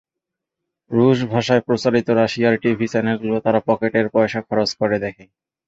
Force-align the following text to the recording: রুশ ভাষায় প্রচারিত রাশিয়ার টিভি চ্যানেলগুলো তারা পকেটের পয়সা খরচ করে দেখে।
রুশ 0.91 1.17
ভাষায় 1.31 1.65
প্রচারিত 1.67 2.07
রাশিয়ার 2.11 2.55
টিভি 2.61 2.87
চ্যানেলগুলো 2.87 3.35
তারা 3.45 3.59
পকেটের 3.67 4.07
পয়সা 4.15 4.39
খরচ 4.47 4.69
করে 4.79 4.97
দেখে। 5.05 5.25